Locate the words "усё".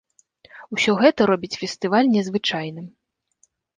0.75-0.95